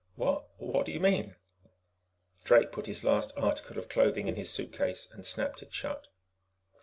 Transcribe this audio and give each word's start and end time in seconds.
"Wha 0.15 0.41
what 0.57 0.87
do 0.87 0.91
you 0.91 0.99
mean?" 0.99 1.35
Drake 2.43 2.71
put 2.71 2.87
his 2.87 3.03
last 3.03 3.33
article 3.37 3.77
of 3.77 3.87
clothing 3.87 4.27
in 4.27 4.35
his 4.35 4.49
suitcase 4.49 5.07
and 5.11 5.27
snapped 5.27 5.61
it 5.61 5.71
shut. 5.75 6.07